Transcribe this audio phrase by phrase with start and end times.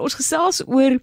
[0.00, 0.94] Ons gesels oor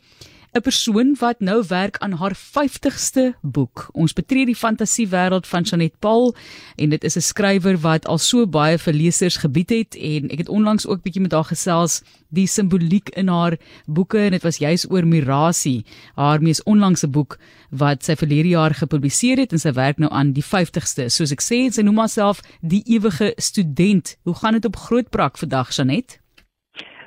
[0.58, 3.90] 'n persoon wat nou werk aan haar 50ste boek.
[3.94, 6.36] Ons betree die fantasiewêreld van Janet Paul
[6.76, 10.38] en dit is 'n skrywer wat al so baie vir lesers gebied het en ek
[10.38, 14.58] het onlangs ook bietjie met haar gesels die simboliek in haar boeke en dit was
[14.58, 15.86] juis oor Mirasie,
[16.16, 17.38] haar mees onlangse boek
[17.70, 21.10] wat sy verlede jaar gepubliseer het en sy werk nou aan die 50ste.
[21.10, 24.18] Soos ek sê, sy noem haarself die ewige student.
[24.24, 26.20] Hoe gaan dit op Grootbrak vandag, Janet?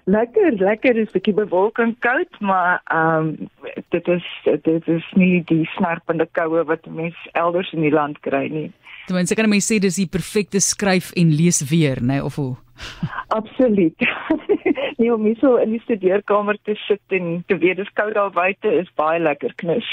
[0.05, 3.51] Lekker, lekker is 'n bietjie bewolking koud, maar ehm um,
[3.89, 4.25] dit is
[4.63, 8.73] dit is nie die snerpende koue wat mense elders in die land kry nie.
[9.07, 12.37] Ten minste kan mense sê dis die perfekte skryf en lees weer, nê, nee, of
[12.37, 12.57] hoe?
[13.29, 13.99] Absoluut.
[14.99, 18.69] nee, om so in die studeerkamer te sit en te weet dis koud daar buite
[18.69, 19.89] is baie lekker knus.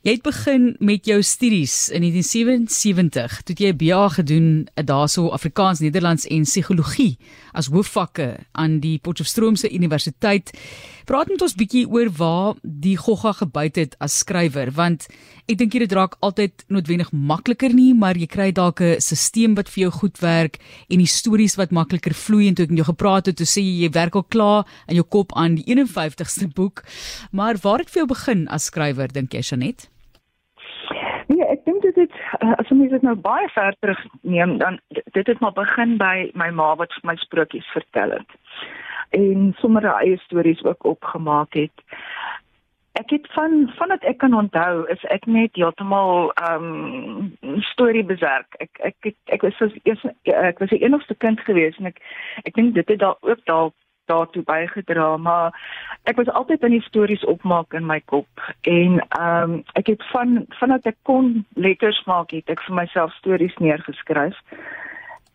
[0.00, 5.28] Jy het begin met jou studies in 1977, toe jy 'n BA gedoen eh, daarso
[5.28, 7.18] Afrikaans, Nederlands en psigologie
[7.52, 10.56] as hoofvakke aan die Potchefstroomse Universiteit.
[11.04, 15.06] Praat met ons bietjie oor waar die gogga gebyt het as skrywer, want
[15.48, 19.68] ek dink dit raak altyd noodwendig makliker nie, maar jy kry dalk 'n stelsel wat
[19.68, 20.56] vir jou goed werk
[20.88, 23.60] en die stories wat makliker vloei en toe ek met jou gepraat het, toe sê
[23.60, 26.84] jy jy werk al klaar in jou kop aan die 51ste boek.
[27.32, 29.90] Maar waar het vir jou begin as skrywer dink jy, Janet?
[31.30, 35.26] Nee, ek dink dit het eh, as ons dit nou baie ver terugneem, dan dit
[35.26, 38.36] het maar begin by my ma wat vir my sprokies vertel het.
[39.16, 41.84] En sommer haar eie stories ook opgemaak het.
[42.98, 46.70] Ek het van vandat ek kan onthou, is ek net heeltemal ehm
[47.42, 48.56] um, storie beserk.
[48.58, 52.02] Ek ek ek, ek was soos eers ek was die enigste kind gewees en ek
[52.44, 53.74] ek dink dit het daar ook dalk
[54.10, 55.54] daartoe bygedra maar
[56.10, 58.44] ek was altyd aan die stories opmaak in my kop.
[58.60, 63.12] En ehm um, ek het van vandat ek kon letters maak het ek vir myself
[63.18, 64.36] stories neergeskryf.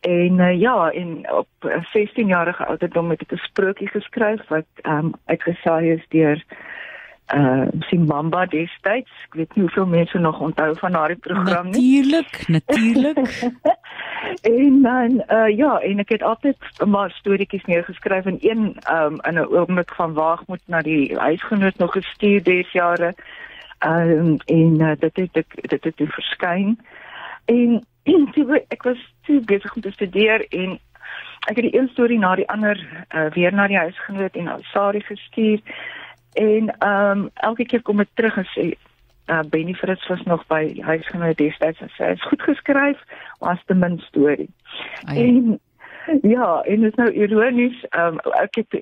[0.05, 5.05] En uh, ja en op 16 jarige ouderdom het ek 'n sprokie geskryf wat ehm
[5.05, 6.43] um, uitgesaai is deur
[7.33, 9.11] uh Simbamba destyds.
[9.25, 12.01] Ek weet nie hoeveel mense nog onthou van daardie program nie.
[12.01, 13.51] Natuurlik, natuurlik.
[14.57, 19.39] en dan uh ja, en ek het altyd maar storieetjies neergeskryf en een um in
[19.39, 23.13] 'n oomblik van waagmoed na die huisgenoot nog gestuur des jare.
[23.79, 26.79] Um en uh, dit het ek dit het verskyn.
[27.45, 27.83] En
[28.33, 30.79] toe ek was toe besig om te studeer en
[31.49, 35.01] ek het die een storie na die ander uh, weer na die huisgenoot en Sari
[35.01, 35.61] gestuur.
[36.35, 38.65] En ehm um, elke keer kom ek terug en sê
[39.31, 42.99] uh, Benny Fritz was nog by huisgenoot destyds en sê hy's goed geskryf,
[43.39, 44.49] maar as te min storie.
[45.07, 45.15] Ai.
[45.23, 45.59] En
[46.21, 48.75] ja, en dit is nou ironies, ehm um, ek het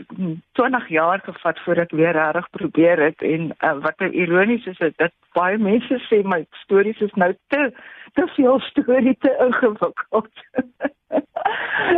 [0.59, 4.79] 20 jaar gevat voordat ek weer reg probeer het en uh, wat nou ironies is
[4.79, 7.69] is dat baie mense sê my stories is nou te
[8.13, 10.33] te veel storie te ingewikkeld.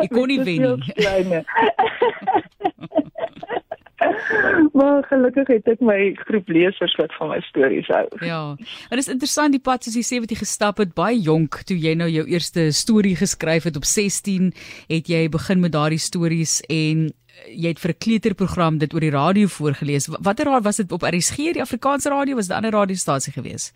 [0.03, 1.43] Ek kon nie wen nie.
[4.79, 8.05] maar gelukkig het ek my groep lesers wat van my stories hou.
[8.25, 8.55] Ja.
[8.89, 11.77] En is interessant die pad soos jy sê wat jy gestap het baie jonk toe
[11.77, 14.51] jy nou jou eerste storie geskryf het op 16
[14.91, 19.05] het jy begin met daardie stories en eh, jy het vir 'n kleuterprogram dit oor
[19.05, 20.09] die radio voorgeles.
[20.19, 23.73] Watter raad was dit op RSG die Afrikaanse radio was 'n ander radiostasie geweest?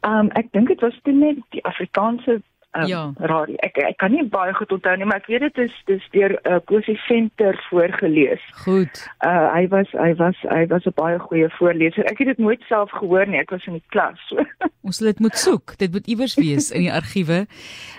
[0.00, 2.42] Ehm um, ek dink dit was net die Afrikaanse
[2.72, 3.12] um, ja.
[3.16, 3.56] radio.
[3.64, 6.34] Ek ek kan nie baie goed onthou nie, maar ek weet dit is dis deur
[6.42, 8.42] uh, Kosie Venter voorgeles.
[8.64, 9.02] Goed.
[9.24, 12.04] Uh hy was hy was hy was 'n baie goeie voorleser.
[12.10, 13.40] Ek het dit nooit self gehoor nie.
[13.40, 14.20] Ek was in die klas.
[14.86, 15.76] Ons sal dit moet soek.
[15.78, 17.46] Dit moet iewers wees in die argiewe.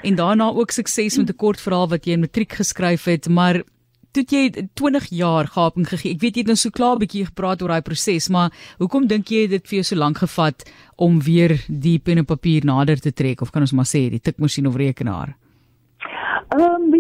[0.04, 3.64] En daarna ook sukses met 'n kort verhaal wat jy in matriek geskryf het, maar
[4.12, 6.16] toe jy 20 jaar gaping gegee.
[6.16, 9.08] Ek weet jy het nou so klaar 'n bietjie gepraat oor daai proses, maar hoekom
[9.08, 10.66] dink jy dit vir jou so lank gevat
[10.98, 14.20] om weer die pen en papier nader te trek of kan ons maar sê die
[14.20, 15.36] tikmasjien of rekenaar?
[16.50, 17.00] Ehm um,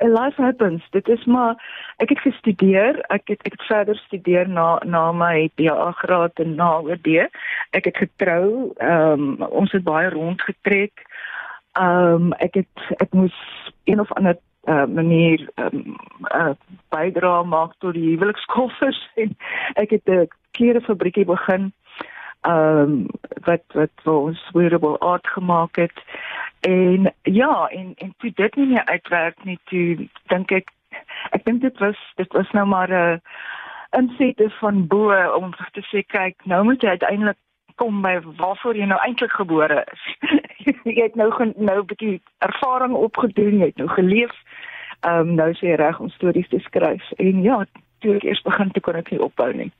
[0.00, 0.82] life happens.
[0.90, 1.56] Dit is maar
[1.96, 3.00] ek het gestudeer.
[3.08, 7.08] Ek het ek het verder studeer na na my BA graad en na OD.
[7.70, 8.72] Ek het getrou.
[8.76, 11.02] Ehm um, ons het baie rondgetrek.
[11.72, 13.34] Ehm um, ek het ek moes
[13.84, 15.96] een of ander uh, manier um,
[16.34, 16.54] uh,
[16.88, 19.36] bydra maak tot die huwelikskoffers en
[19.74, 21.72] ek het 'n klerefabriekie begin
[22.40, 23.06] ehm um,
[23.44, 25.98] wat wat vir ons wearable art gemaak het
[26.60, 30.70] en ja en en toe dit nie meer uitwerk nie toe dink ek
[31.30, 33.20] ek dink dit was dit was nou maar 'n
[33.98, 37.36] insette van bo om te sê kyk nou moet jy uiteindelik
[37.78, 40.04] kom by waarvoor jy nou eintlik gebore is.
[40.84, 44.34] jy het nou nou 'n bietjie ervaring opgedoen, jy het nou geleef.
[45.00, 47.04] Ehm um, nou is jy reg om stories te skryf.
[47.16, 47.66] En ja,
[47.98, 49.72] toe ek eers begin te kon ek nie ophou nie.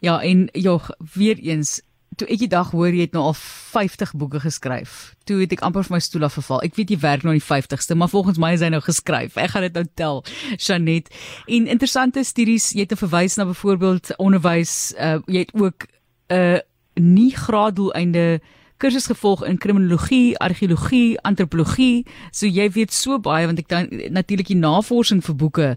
[0.00, 1.82] Ja, en jog, weer eens
[2.16, 5.14] toe ek die dag hoor jy het nou al 50 boeke geskryf.
[5.28, 6.62] Toe het ek amper vir my stoel afgeval.
[6.64, 9.36] Ek weet jy werk nou aan die 50ste, maar volgens my is hy nou geskryf.
[9.40, 10.22] Ek gaan dit nou tel,
[10.56, 11.10] Janet.
[11.44, 15.88] En interessante studies, jy het te verwys na byvoorbeeld onderwys, uh, jy het ook
[16.32, 16.58] 'n uh,
[16.96, 18.40] nie graaddoeleinde
[18.78, 22.04] kursus gevolg in kriminologie, argeologie, antropologie.
[22.32, 25.68] So jy weet so baie want ek dan natuurlik die navorsing vir boeke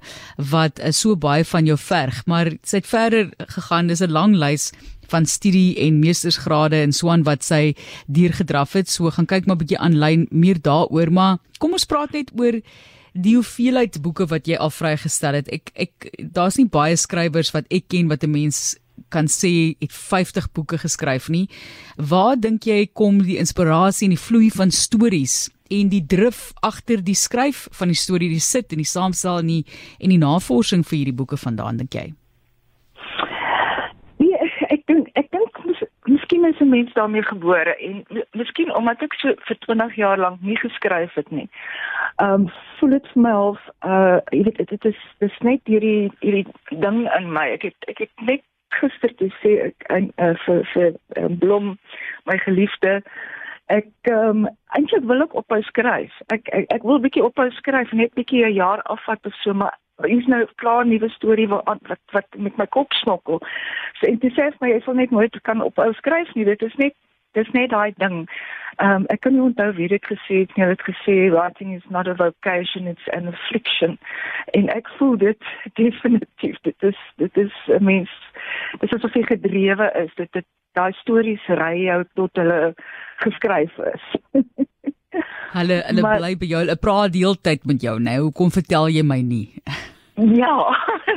[0.52, 3.88] wat uh, so baie van jou verg, maar sy het verder gegaan.
[3.88, 4.72] Dis 'n lang lys
[5.10, 7.74] van studie en meestersgrade en so aan wat sy
[8.08, 8.90] deurgedraf het.
[8.90, 12.62] So gaan kyk maar 'n bietjie aanlyn meer daaroor, maar kom ons praat net oor
[13.14, 15.50] die hoeveelheid boeke wat jy al vrygestel het.
[15.50, 18.78] Ek ek daar's nie baie skrywers wat ek ken wat 'n mens
[19.10, 21.48] kan sê het 50 boeke geskryf nie.
[21.98, 27.04] Waar dink jy kom die inspirasie en die vloei van stories en die drif agter
[27.06, 29.64] die skryf van die storie, die sit en die saamstel en die
[30.00, 32.08] en die navorsing vir hierdie boeke vandaan dink jy?
[34.20, 35.50] Nee, ek dink ek dink
[36.10, 40.42] miskien is 'n mens daarmee gebore en miskien omdat ek so vir 20 jaar lank
[40.42, 41.50] nie geskryf het nie.
[42.18, 46.48] Um, voel dit vir my half uh jy weet dit is dis net hierdie hierdie
[46.70, 47.48] ding in my.
[47.58, 51.78] Ek het ek het net gister toe sê ek en uh, vir vir um, Blom
[52.26, 53.02] my geliefde
[53.70, 56.14] ek um, eintlik wil ek ophou skryf.
[56.34, 59.78] Ek ek, ek wil bietjie ophou skryf net bietjie 'n jaar afvat of so maar
[60.08, 63.42] is nou klaar 'n nuwe storie wat wat wat met my kop smokkel.
[64.00, 66.46] So en dit sê vir my ek sal net nooit kan ophou skryf nie.
[66.46, 66.96] Dit is net
[67.34, 68.28] dis net daai ding.
[68.80, 70.64] Ehm um, ek kan nie onthou wie dit gesê het nie.
[70.64, 74.00] Hulle het gesê writing is not a vocation, it's an affliction.
[74.54, 75.44] En ek voel dit
[75.82, 76.58] definitief.
[76.62, 78.10] Dit is dit is 'n mens
[78.80, 80.14] dis asof jy gedrewe is.
[80.16, 80.46] Dit dit
[80.78, 82.74] daai stories ry jou tot hulle
[83.24, 84.10] geskryf is.
[85.58, 86.64] hulle hulle maar, bly by jou.
[86.64, 88.16] Hulle praat deeltyd met jou, né?
[88.16, 89.48] Nou, hoekom vertel jy my nie?
[90.42, 90.56] ja,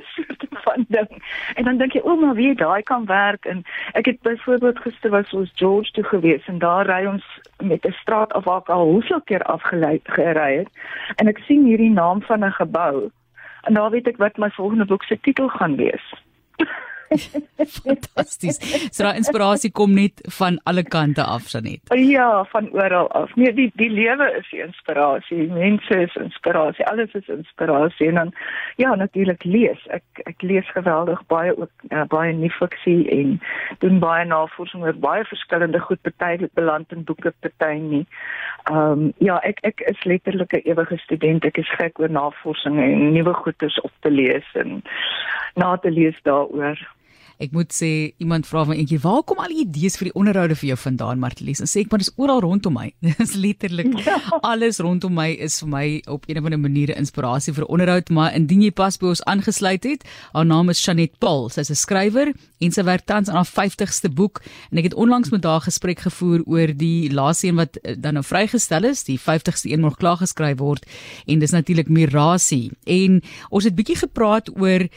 [0.65, 1.11] van ding.
[1.55, 3.65] En dan dink jy, o, maar wie daai kan werk en
[3.99, 7.25] ek het byvoorbeeld gister was ons George toe gewees en daar ry ons
[7.59, 10.71] met 'n straat af waar ek al hoeveel keer afgelei gery het
[11.17, 13.11] en ek sien hierdie naam van 'n gebou
[13.63, 16.15] en daar weet ek wat my volgende boek se titel gaan wees.
[17.83, 18.59] Fantasties.
[18.93, 21.93] So daai inspirasie kom net van alle kante af, Sanet.
[21.97, 23.35] Ja, van oral af.
[23.37, 25.49] Nee, die die lewe is die inspirasie.
[25.53, 26.87] Mense is inspirasie.
[26.91, 28.33] Alles is inspirasie en dan
[28.77, 29.81] ja, natuurlik lees.
[29.91, 33.39] Ek ek lees geweldig baie ook uh, baie nuwe fiksie en
[33.85, 38.05] doen baie navorsing oor baie verskillende goed, party beland in boeke, party nie.
[38.71, 41.45] Ehm um, ja, ek ek is letterlik 'n ewige student.
[41.45, 44.83] Ek is gek oor navorsing en nuwe goedes op te lees en
[45.55, 46.79] na te lees daaroor.
[47.43, 50.55] Ek moet sê iemand vra my eendag, "Waar kom al die idees vir die onderhoude
[50.55, 52.93] vir jou vandaan, Martelies?" En sê ek, "Maar dit is oral rondom my.
[53.03, 54.21] Dit is letterlik ja.
[54.43, 58.11] alles rondom my is vir my op 'n of ander manier 'n inspirasie vir onderhoud,
[58.11, 61.49] maar indien jy pas by ons aangesluit het, haar naam is Janet Paul.
[61.49, 64.41] Sy's 'n skrywer en sy werk tans aan haar 50ste boek
[64.71, 68.15] en ek het onlangs met haar gesprek gevoer oor die laaste een wat eh, dan
[68.15, 70.87] nou vrygestel is, die 50ste een moet klaar geskryf word
[71.27, 72.71] en dis natuurlik Mirasie.
[72.87, 74.89] En ons het bietjie gepraat oor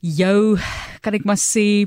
[0.00, 0.58] jou
[1.00, 1.86] kan ek maar sê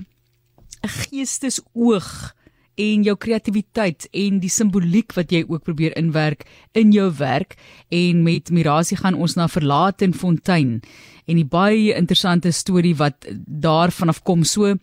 [0.82, 2.36] 'n geestesoog
[2.82, 6.46] en jou kreatiwiteit en die simboliek wat jy ook probeer inwerk
[6.78, 7.58] in jou werk.
[7.90, 10.80] En met Mirasie gaan ons na Verlate en Fontein
[11.26, 14.44] en die baie interessante storie wat daarvan af kom.
[14.44, 14.76] So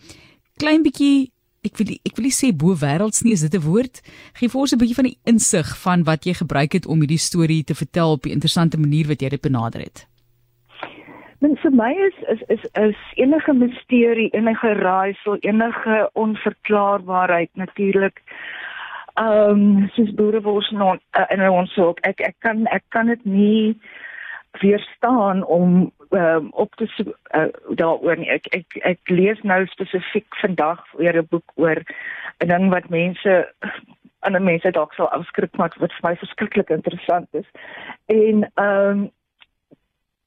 [0.58, 1.32] klein bietjie
[1.66, 4.00] ek wil ek wil sê bo wêrelds nie is dit 'n woord?
[4.34, 7.18] Gee vir ons 'n bietjie van die insig van wat jy gebruik het om hierdie
[7.18, 10.06] storie te vertel op 'n interessante manier wat jy dit benader het
[11.38, 18.22] Men vir my is is is is enige misterie, enige raaisel, enige onverklaarbaarheid natuurlik.
[19.14, 20.96] Ehm um, soos boerewors nou
[21.28, 23.80] in ons ook ek ek kan ek kan dit nie
[24.60, 26.88] weerstaan om um, op te
[27.34, 28.30] uh, daaroor nie.
[28.30, 31.82] Ek ek ek lees nou spesifiek vandag weer 'n boek oor
[32.42, 33.46] 'n ding wat mense
[34.26, 37.46] ander mense dalk sal afskrik maar wat vir my verskriklik interessant is.
[38.06, 39.10] En ehm um,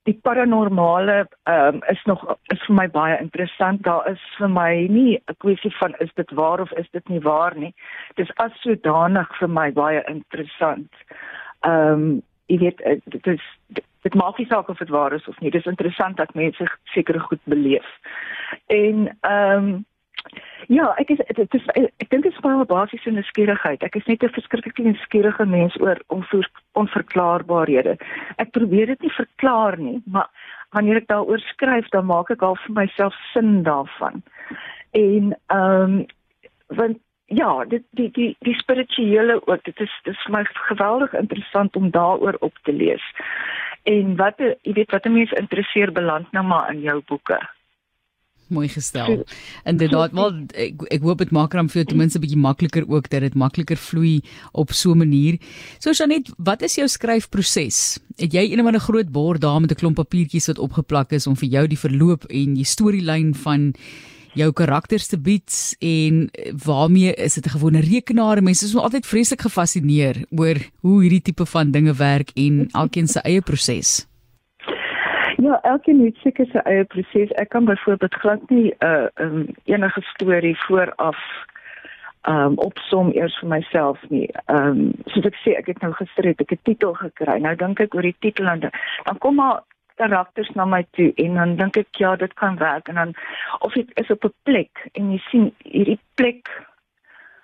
[0.10, 3.84] die paranormale ehm um, is nog is vir my baie interessant.
[3.86, 7.20] Daar is vir my nie 'n kwessie van is dit waar of is dit nie
[7.20, 7.74] waar nie.
[8.16, 10.94] Dit is as sodanig vir my baie interessant.
[11.62, 13.44] Ehm um, jy weet dit is
[14.02, 15.52] dit maak nie saak of dit waar is of nie.
[15.52, 17.88] Dit is interessant dat mense sekere goed beleef.
[18.68, 19.86] En ehm um,
[20.72, 23.84] Ja, ek is dit is ek dink dit is baie basiese nuuskierigheid.
[23.84, 26.00] Ek is net 'n verskriklik nuuskierige mens oor
[26.74, 27.98] onverklaarbaarhede.
[28.38, 30.30] Ek probeer dit nie verklaar nie, maar
[30.72, 34.24] wanneer ek daaroor skryf, dan maak ek al vir myself sin daarvan.
[34.92, 36.06] En ehm um,
[36.68, 41.14] want ja, dit die die die spirituele ook, dit is dit is vir my geweldig
[41.14, 43.04] interessant om daaroor op te lees.
[43.84, 47.40] En wat jy weet wat 'n mens interesseer beland nou maar in jou boeke.
[48.52, 49.22] Mooi gestel.
[49.64, 52.84] Inderdaad, wel ek ek hoop dit maak hom vir jou ten minste 'n bietjie makliker
[52.84, 55.40] ook dat dit makliker vloei op so 'n manier.
[55.80, 58.00] So Janet, wat is jou skryfproses?
[58.18, 61.36] Het jy eendag 'n groot bord daar met 'n klomp papiertjies wat opgeplak is om
[61.36, 63.74] vir jou die verloop en die storielyn van
[64.34, 66.30] jou karakters te bied en
[66.66, 68.44] waarmee is dit 'n gewone rekenaar?
[68.44, 73.20] Mense is altyd vreeslik gefassineer oor hoe hierdie tipe van dinge werk en elkeen se
[73.20, 74.11] eie proses.
[75.42, 77.32] Ja, elkeen het seker sy eie proses.
[77.42, 81.18] Ek kan byvoorbeeld glad nie 'n uh, um, enige storie vooraf
[82.22, 84.30] ehm um, opsom eers vir myself nie.
[84.46, 87.40] Ehm um, soos ek sê, ek het nou gister het ek 'n titel gekry.
[87.40, 89.64] Nou dink ek oor die titel en dan kom maar
[89.96, 93.14] karakters na my toe en dan dink ek ja, dit kan werk en dan
[93.60, 96.50] of dit is op 'n plek en jy sien hierdie plek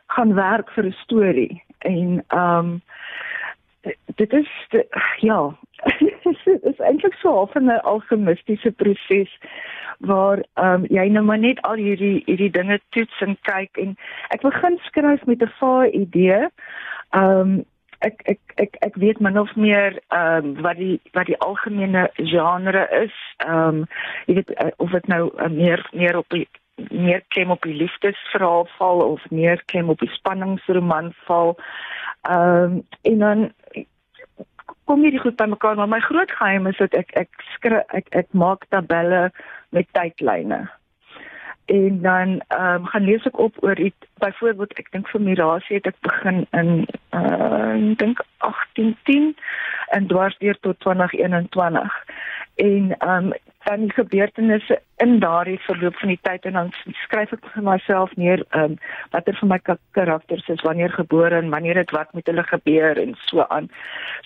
[0.07, 2.81] gaan werk vir 'n storie en ehm um,
[4.17, 4.49] dit is
[5.21, 5.39] ja
[6.45, 9.31] dit is eintlik so van 'n alchemistiese proses
[9.99, 13.95] waar ehm um, jy nou maar net al hierdie hierdie dinge toets en kyk en
[14.35, 16.49] ek begin skryf met 'n vae idee.
[17.09, 17.65] Ehm um,
[17.99, 22.09] ek ek ek ek weet min of meer ehm um, wat die wat die algemene
[22.15, 23.15] genre is.
[23.37, 23.85] Ehm um,
[24.25, 26.47] jy weet uh, of dit nou uh, meer meer op die
[26.91, 31.57] meer klem op die liefdesverhaal val of meer klem op die spanningsroman val.
[32.21, 33.51] Ehm um, en dan
[34.85, 38.27] kom hierdie goed bymekaar, maar my groot geheim is dat ek ek skryf ek ek
[38.31, 39.31] maak tabelle
[39.75, 40.67] met tydlyne.
[41.67, 45.75] En dan ehm um, gaan lees ek op oor iets byvoorbeeld ek dink vir Mirasie
[45.75, 49.35] het ek begin in uh dink 1810
[49.97, 52.03] en dwarsdeur tot 2021.
[52.55, 53.33] En ehm um,
[53.67, 56.69] dan die gebeurtenisse in daardie verloop van die tyd en dan
[57.03, 58.77] skryf ek vir myself neer ehm um,
[59.11, 59.57] watter vir my
[59.97, 63.67] karakters is wanneer gebore en wanneer dit wat met hulle gebeur en so aan.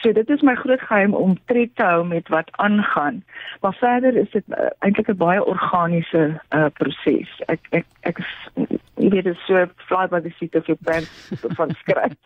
[0.04, 3.24] So dit is my groot geheim om tred te hou met wat aangaan.
[3.66, 6.24] Maar verder is dit uh, eintlik 'n baie organiese
[6.56, 7.34] uh, proses.
[7.48, 8.24] Ek ek ek
[9.02, 11.10] jy weet dit so fly by the seat of your pants
[11.58, 12.18] van skryf.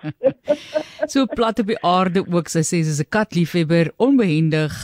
[1.14, 4.76] so plat op die aarde ook sy sê sy's 'n katliefhebber, onbehendig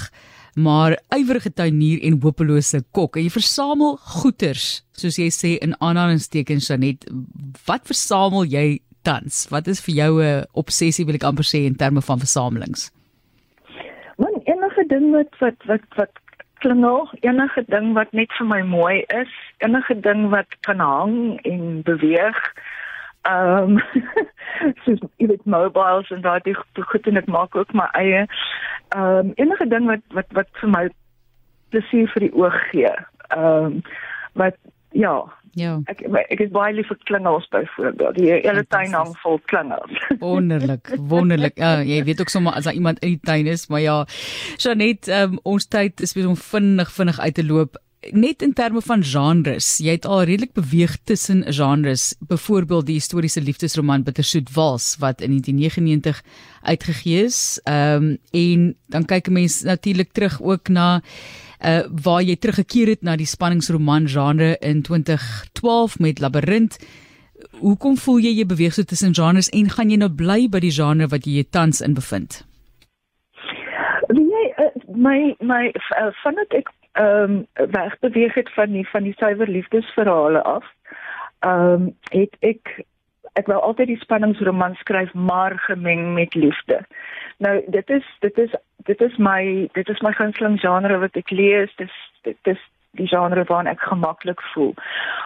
[0.55, 3.15] maar ywerige tuinier en hopelose kok.
[3.15, 7.08] En jy versamel goeders, soos jy sê in aanhalingstekens Janet.
[7.65, 9.48] Wat versamel jy tans?
[9.50, 12.91] Wat is vir jou 'n obsessie wil ek amper sê in terme van versamelings?
[14.17, 16.12] Man, enige ding wat wat wat wat
[16.60, 21.81] klingel, enige ding wat net vir my mooi is, enige ding wat kan hang en
[21.81, 22.38] beweeg.
[23.22, 23.81] Ehm um,
[24.84, 26.53] soos jy weet mobiles en daai
[26.91, 28.25] goed en ek maak ook my eie
[28.98, 30.88] um, enige ding wat wat wat vir my
[31.71, 32.95] plesier vir die oog gee.
[33.29, 33.77] Ehm um,
[34.39, 34.57] wat
[34.95, 35.19] ja.
[35.60, 35.74] Ja.
[35.91, 38.15] Ek ek is baie lief vir klingels byvoorbeeld.
[38.15, 39.98] Die hele tuin hang vol klingels.
[40.24, 41.57] Wonderlik, wonderlik.
[41.60, 43.98] Ja, jy weet ook sommer as daar iemand in die tuin is, maar ja.
[44.57, 47.79] Janet, ehm um, ons tyd is besig om vinnig vinnig uit te loop
[48.10, 53.41] net in terme van genres, jy het al redelik beweeg tussen genres, byvoorbeeld die historiese
[53.41, 56.24] liefdesroman Bittersoet Wals wat in 1999
[56.62, 57.60] uitgegee is.
[57.63, 61.01] Ehm um, en dan kyk 'n mens natuurlik terug ook na
[61.62, 66.79] uh waar jy teruggekeer het na die spanningsroman genre in 2012 met Labirint.
[67.60, 70.72] Hoekom voel jy jy beweeg so tussen genres en gaan jy nou bly by die
[70.72, 72.46] genre wat jy tans in bevind?
[74.10, 79.13] Jy uh, my my uh, vandat ek ehm um, wegbeweeg het van die van die
[79.17, 80.65] suiwer liefdesverhale af.
[81.39, 82.83] Ehm um, het ek
[83.33, 86.81] ek wou altyd die spanningsroman skryf maar gemeng met liefde.
[87.38, 91.29] Nou dit is dit is dit is my dit is my gunsteling genre wat ek
[91.29, 91.75] lees.
[91.75, 92.69] Dis dit is
[93.00, 94.74] die genre waarin ek gemaklik voel.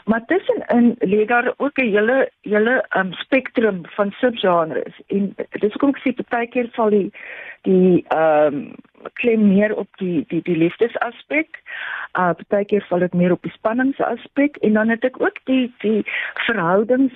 [0.05, 5.95] Maar tussenin lê daar ook 'n hele hele um, spektrum van subgenres en dis hoekom
[5.95, 7.11] ek sê baie keer val die
[7.61, 8.75] die ehm um,
[9.13, 11.61] klem meer op die die die liefdesaspek.
[12.19, 15.73] Uh baie keer val dit meer op die spanningsaspek en dan het ek ook die
[15.79, 16.05] die
[16.45, 17.13] verhoudings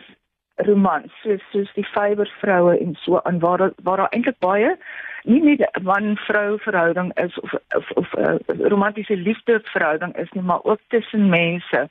[0.55, 4.77] romans soos soos die vywersvroue en so aan waar waar daar eintlik baie
[5.23, 10.31] nie net 'n man-vrou verhouding is of of of 'n uh, romantiese liefde verhouding is
[10.31, 11.88] nie, maar ook tussen mense,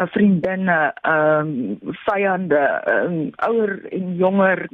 [0.00, 4.68] uh, vriendinne, ehm um, vyande, um, ouer en jonger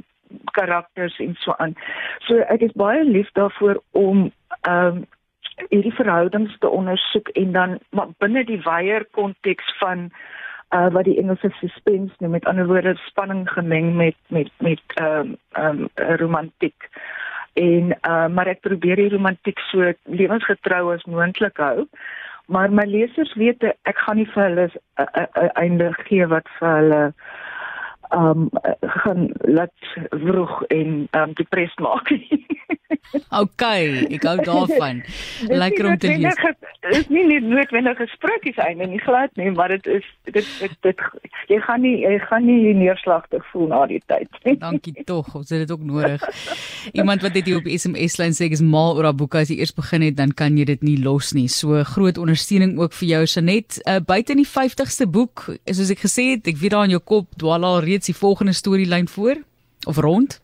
[0.45, 1.75] karakters en so aan.
[2.19, 5.07] So ek is baie lief daarvoor om ehm um,
[5.69, 10.11] hierdie verhoudings te ondersoek en dan maar binne die wyeer konteks van
[10.71, 15.19] uh wat die Engelse suspense noem met ander woorde spanning gemeng met met met ehm
[15.19, 16.89] um, ehm um, romantiek
[17.55, 21.87] en uh maar ek probeer die romantiek so lewensgetrou as moontlik hou.
[22.51, 27.03] Maar my lesers weet ek gaan nie vir hulle 'n einde gee wat vir hulle
[28.15, 28.49] um
[28.81, 29.73] gaan laat
[30.09, 32.47] vroeg en um depressed maak nie.
[33.43, 33.63] OK,
[34.11, 35.03] ek hou daarvan.
[35.63, 36.39] Lekker om te lees.
[36.81, 40.77] Dit is nie net noodwendige sprokies einde nie glad nie, maar dit is dit dit,
[40.87, 41.05] dit
[41.51, 44.57] jy gaan nie jy gaan nie neerslagtig voel na die tyd nie.
[44.61, 46.25] Dankie tog, ons het dit ook nodig.
[46.93, 49.53] Iemand wat dit hier op SMS lyn sê ek is mal oor daai boek as
[49.53, 51.49] jy eers begin het, dan kan jy dit nie los nie.
[51.53, 53.81] So groot ondersteuning ook vir jou Sanet.
[53.85, 57.03] Uh, buite in die 50ste boek, soos ek gesê het, ek weet daar in jou
[57.13, 59.37] kop dwaal al reeds die volgende storielyn voor
[59.87, 60.41] of rond.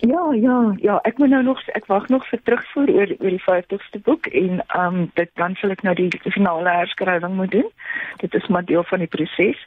[0.00, 3.42] Ja, ja, ja, ek moet nou nog ek wag nog vir terugvoer oor oor die
[3.44, 7.68] 50ste boek en ehm um, dit dan sal ek nou die finale herskrywing moet doen.
[8.22, 9.60] Dit is maar deel van die proses.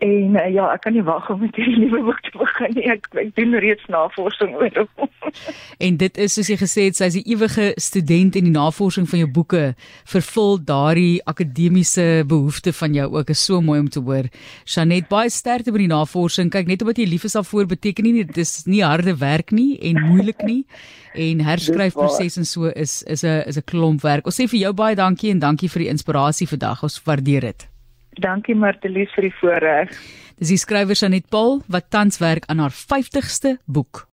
[0.00, 2.86] En uh, ja, ek kan nie wag om met hierdie nuwe boek te begin nie.
[2.88, 5.10] Ek ek doen reeds navorsing oor hom.
[5.86, 9.20] en dit is soos jy gesê het, sy's 'n ewige student en die navorsing van
[9.20, 9.64] jou boeke
[10.08, 13.30] vervul daardie akademiese behoefte van jou ook.
[13.30, 14.30] Is so mooi om te hoor.
[14.64, 16.48] Janet, baie sterkte by die navorsing.
[16.50, 19.76] Kyk net omdat jy lief is daarvoor beteken nie dit is nie harde werk nie
[19.84, 20.64] en moeilik nie
[21.12, 24.24] en herskryfproses en so is is 'n is 'n klomp werk.
[24.26, 26.82] Ons sê vir jou baie dankie en dankie vir die inspirasie vandag.
[26.82, 27.69] Ons waardeer dit.
[28.18, 29.92] Dankie Martelies vir die voorreg.
[30.40, 34.06] Dis die skrywer Sanet Paul wat tans werk aan haar 50ste boek.